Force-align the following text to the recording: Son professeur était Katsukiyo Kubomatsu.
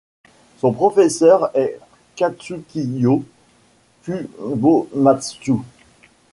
Son 0.57 0.73
professeur 0.73 1.51
était 1.55 1.77
Katsukiyo 2.15 3.23
Kubomatsu. 4.03 5.53